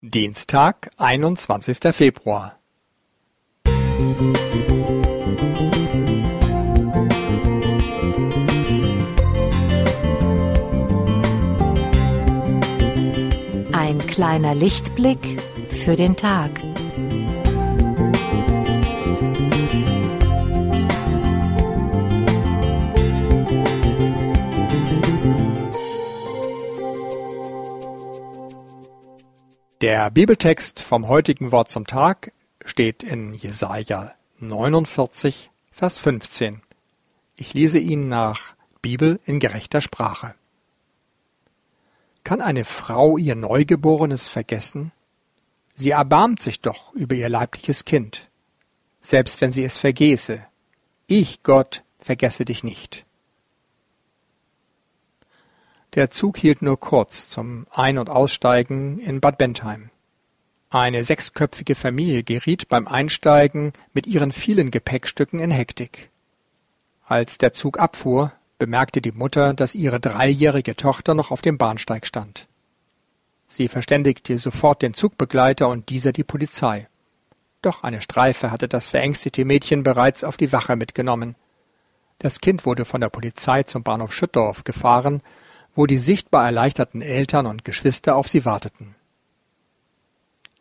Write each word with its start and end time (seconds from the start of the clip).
Dienstag, 0.00 0.90
einundzwanzigster 0.96 1.92
Februar. 1.92 2.56
Ein 13.72 13.98
kleiner 14.06 14.54
Lichtblick 14.54 15.42
für 15.68 15.96
den 15.96 16.14
Tag. 16.14 16.52
Der 29.80 30.10
Bibeltext 30.10 30.80
vom 30.80 31.06
heutigen 31.06 31.52
Wort 31.52 31.70
zum 31.70 31.86
Tag 31.86 32.32
steht 32.64 33.04
in 33.04 33.32
Jesaja 33.32 34.12
49, 34.40 35.52
Vers 35.70 35.98
15. 35.98 36.62
Ich 37.36 37.54
lese 37.54 37.78
ihn 37.78 38.08
nach 38.08 38.56
Bibel 38.82 39.20
in 39.24 39.38
gerechter 39.38 39.80
Sprache. 39.80 40.34
Kann 42.24 42.40
eine 42.40 42.64
Frau 42.64 43.18
ihr 43.18 43.36
Neugeborenes 43.36 44.26
vergessen? 44.26 44.90
Sie 45.74 45.90
erbarmt 45.90 46.42
sich 46.42 46.60
doch 46.60 46.92
über 46.94 47.14
ihr 47.14 47.28
leibliches 47.28 47.84
Kind, 47.84 48.28
selbst 49.00 49.40
wenn 49.40 49.52
sie 49.52 49.62
es 49.62 49.78
vergäße. 49.78 50.44
Ich, 51.06 51.44
Gott, 51.44 51.84
vergesse 52.00 52.44
dich 52.44 52.64
nicht. 52.64 53.06
Der 55.94 56.10
Zug 56.10 56.36
hielt 56.36 56.60
nur 56.60 56.78
kurz 56.78 57.28
zum 57.28 57.66
Ein- 57.70 57.98
und 57.98 58.10
Aussteigen 58.10 58.98
in 58.98 59.20
Bad 59.20 59.38
Bentheim. 59.38 59.90
Eine 60.70 61.02
sechsköpfige 61.02 61.74
Familie 61.74 62.22
geriet 62.22 62.68
beim 62.68 62.86
Einsteigen 62.86 63.72
mit 63.94 64.06
ihren 64.06 64.32
vielen 64.32 64.70
Gepäckstücken 64.70 65.40
in 65.40 65.50
Hektik. 65.50 66.10
Als 67.06 67.38
der 67.38 67.54
Zug 67.54 67.78
abfuhr, 67.78 68.32
bemerkte 68.58 69.00
die 69.00 69.12
Mutter, 69.12 69.54
dass 69.54 69.74
ihre 69.74 69.98
dreijährige 69.98 70.76
Tochter 70.76 71.14
noch 71.14 71.30
auf 71.30 71.40
dem 71.40 71.56
Bahnsteig 71.56 72.06
stand. 72.06 72.48
Sie 73.46 73.68
verständigte 73.68 74.38
sofort 74.38 74.82
den 74.82 74.92
Zugbegleiter 74.92 75.68
und 75.68 75.88
dieser 75.88 76.12
die 76.12 76.24
Polizei. 76.24 76.86
Doch 77.62 77.82
eine 77.82 78.02
Streife 78.02 78.50
hatte 78.50 78.68
das 78.68 78.88
verängstigte 78.88 79.46
Mädchen 79.46 79.82
bereits 79.84 80.22
auf 80.22 80.36
die 80.36 80.52
Wache 80.52 80.76
mitgenommen. 80.76 81.34
Das 82.18 82.40
Kind 82.40 82.66
wurde 82.66 82.84
von 82.84 83.00
der 83.00 83.08
Polizei 83.08 83.62
zum 83.62 83.82
Bahnhof 83.84 84.12
Schüttorf 84.12 84.64
gefahren, 84.64 85.22
wo 85.78 85.86
die 85.86 85.98
sichtbar 85.98 86.44
erleichterten 86.44 87.02
Eltern 87.02 87.46
und 87.46 87.64
Geschwister 87.64 88.16
auf 88.16 88.26
sie 88.26 88.44
warteten. 88.44 88.96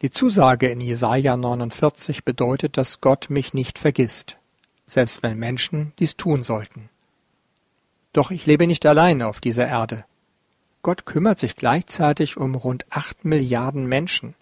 Die 0.03 0.11
Zusage 0.11 0.67
in 0.67 0.79
Jesaja 0.79 1.35
49 1.35 2.23
bedeutet, 2.23 2.77
dass 2.77 3.01
Gott 3.01 3.31
mich 3.31 3.55
nicht 3.55 3.79
vergisst, 3.79 4.37
selbst 4.85 5.23
wenn 5.23 5.39
Menschen 5.39 5.91
dies 5.97 6.17
tun 6.17 6.43
sollten. 6.43 6.89
Doch 8.13 8.29
ich 8.29 8.45
lebe 8.45 8.67
nicht 8.67 8.85
allein 8.85 9.23
auf 9.23 9.41
dieser 9.41 9.67
Erde. 9.67 10.05
Gott 10.83 11.07
kümmert 11.07 11.39
sich 11.39 11.55
gleichzeitig 11.55 12.37
um 12.37 12.53
rund 12.53 12.85
acht 12.91 13.25
Milliarden 13.25 13.87
Menschen. 13.87 14.35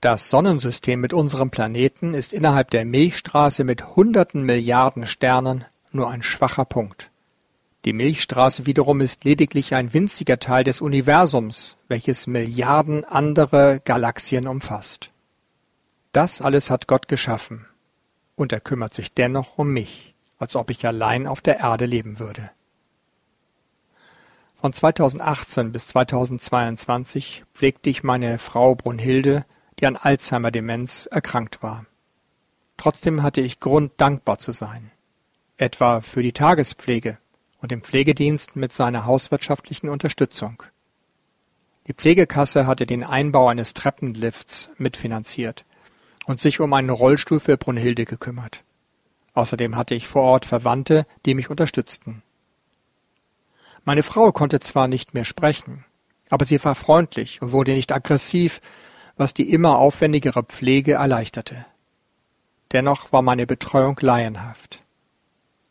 Das 0.00 0.30
Sonnensystem 0.30 1.00
mit 1.00 1.12
unserem 1.12 1.52
Planeten 1.52 2.14
ist 2.14 2.32
innerhalb 2.32 2.72
der 2.72 2.84
Milchstraße 2.84 3.62
mit 3.62 3.94
hunderten 3.94 4.42
Milliarden 4.42 5.06
Sternen 5.06 5.64
nur 5.92 6.10
ein 6.10 6.24
schwacher 6.24 6.64
Punkt. 6.64 7.09
Die 7.86 7.94
Milchstraße 7.94 8.66
wiederum 8.66 9.00
ist 9.00 9.24
lediglich 9.24 9.74
ein 9.74 9.94
winziger 9.94 10.38
Teil 10.38 10.64
des 10.64 10.82
Universums, 10.82 11.78
welches 11.88 12.26
Milliarden 12.26 13.04
andere 13.06 13.80
Galaxien 13.82 14.46
umfasst. 14.46 15.10
Das 16.12 16.42
alles 16.42 16.68
hat 16.68 16.88
Gott 16.88 17.08
geschaffen, 17.08 17.66
und 18.36 18.52
er 18.52 18.60
kümmert 18.60 18.92
sich 18.92 19.14
dennoch 19.14 19.56
um 19.56 19.72
mich, 19.72 20.14
als 20.38 20.56
ob 20.56 20.68
ich 20.68 20.86
allein 20.86 21.26
auf 21.26 21.40
der 21.40 21.60
Erde 21.60 21.86
leben 21.86 22.18
würde. 22.18 22.50
Von 24.56 24.74
2018 24.74 25.72
bis 25.72 25.88
2022 25.88 27.44
pflegte 27.54 27.88
ich 27.88 28.02
meine 28.02 28.36
Frau 28.36 28.74
Brunhilde, 28.74 29.46
die 29.78 29.86
an 29.86 29.96
Alzheimer-Demenz 29.96 31.06
erkrankt 31.10 31.62
war. 31.62 31.86
Trotzdem 32.76 33.22
hatte 33.22 33.40
ich 33.40 33.60
Grund, 33.60 33.92
dankbar 33.96 34.38
zu 34.38 34.52
sein. 34.52 34.90
Etwa 35.56 36.02
für 36.02 36.22
die 36.22 36.32
Tagespflege, 36.32 37.18
und 37.60 37.70
dem 37.70 37.82
Pflegedienst 37.82 38.56
mit 38.56 38.72
seiner 38.72 39.06
hauswirtschaftlichen 39.06 39.88
Unterstützung. 39.88 40.62
Die 41.86 41.94
Pflegekasse 41.94 42.66
hatte 42.66 42.86
den 42.86 43.04
Einbau 43.04 43.48
eines 43.48 43.74
Treppenlifts 43.74 44.70
mitfinanziert 44.78 45.64
und 46.26 46.40
sich 46.40 46.60
um 46.60 46.72
einen 46.72 46.90
Rollstuhl 46.90 47.40
für 47.40 47.56
Brunhilde 47.56 48.04
gekümmert. 48.04 48.62
Außerdem 49.34 49.76
hatte 49.76 49.94
ich 49.94 50.06
vor 50.06 50.22
Ort 50.22 50.44
Verwandte, 50.44 51.06
die 51.24 51.34
mich 51.34 51.50
unterstützten. 51.50 52.22
Meine 53.84 54.02
Frau 54.02 54.30
konnte 54.32 54.60
zwar 54.60 54.88
nicht 54.88 55.14
mehr 55.14 55.24
sprechen, 55.24 55.84
aber 56.28 56.44
sie 56.44 56.62
war 56.64 56.74
freundlich 56.74 57.42
und 57.42 57.52
wurde 57.52 57.72
nicht 57.72 57.92
aggressiv, 57.92 58.60
was 59.16 59.34
die 59.34 59.50
immer 59.50 59.78
aufwendigere 59.78 60.42
Pflege 60.42 60.94
erleichterte. 60.94 61.66
Dennoch 62.72 63.12
war 63.12 63.22
meine 63.22 63.46
Betreuung 63.46 63.96
laienhaft. 64.00 64.79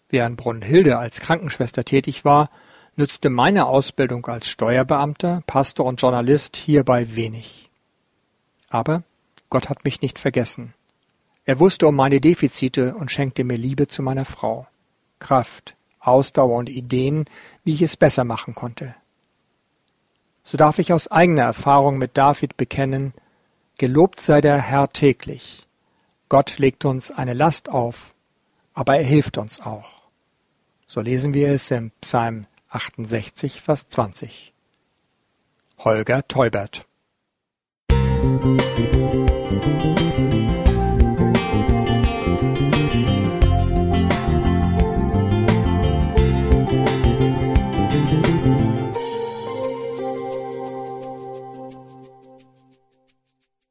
Während 0.10 0.38
Brunhilde 0.38 0.98
als 0.98 1.20
Krankenschwester 1.20 1.86
tätig 1.86 2.26
war, 2.26 2.50
nützte 2.96 3.30
meine 3.30 3.66
Ausbildung 3.68 4.26
als 4.28 4.48
Steuerbeamter, 4.48 5.44
Pastor 5.48 5.86
und 5.86 6.02
Journalist 6.02 6.58
hierbei 6.58 7.16
wenig. 7.16 7.70
Aber 8.70 9.04
Gott 9.50 9.70
hat 9.70 9.86
mich 9.86 10.02
nicht 10.02 10.20
vergessen. 10.20 10.74
Er 11.46 11.60
wusste 11.60 11.88
um 11.88 11.96
meine 11.96 12.22
Defizite 12.22 12.96
und 12.96 13.12
schenkte 13.12 13.44
mir 13.44 13.58
Liebe 13.58 13.88
zu 13.88 14.04
meiner 14.04 14.26
Frau, 14.26 14.68
Kraft, 15.20 15.76
Ausdauer 16.00 16.58
und 16.58 16.70
Ideen, 16.70 17.26
wie 17.64 17.74
ich 17.74 17.82
es 17.82 17.98
besser 17.98 18.24
machen 18.24 18.56
konnte. 18.56 18.96
So 20.44 20.58
darf 20.58 20.80
ich 20.80 20.94
aus 20.94 21.08
eigener 21.10 21.44
Erfahrung 21.44 21.98
mit 21.98 22.18
David 22.18 22.58
bekennen, 22.58 23.14
Gelobt 23.80 24.20
sei 24.20 24.42
der 24.42 24.62
Herr 24.62 24.90
täglich. 24.92 25.66
Gott 26.28 26.58
legt 26.58 26.84
uns 26.84 27.12
eine 27.12 27.34
Last 27.34 27.70
auf, 27.70 28.14
aber 28.74 28.98
er 28.98 29.06
hilft 29.06 29.38
uns 29.38 29.62
auch. 29.62 29.99
So 30.92 31.02
lesen 31.02 31.36
wir 31.36 31.50
es 31.50 31.70
im 31.70 31.92
Psalm 32.02 32.48
68, 32.70 33.62
Vers 33.62 33.90
20. 33.90 34.56
Holger 35.78 36.28
Teubert 36.28 36.88
Musik 37.92 38.70